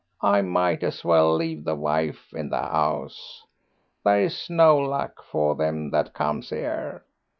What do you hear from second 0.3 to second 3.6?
might as well leave the wife in the 'ouse.